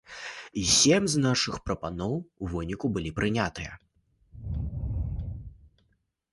І 0.61 0.61
сем 0.75 1.03
з 1.13 1.21
нашых 1.25 1.59
прапаноў 1.67 2.13
у 2.17 2.45
выніку 2.55 2.85
былі 2.97 3.13
прынятыя. 3.21 3.79